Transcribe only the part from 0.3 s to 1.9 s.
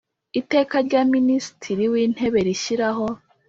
Iteka rya Minisitiri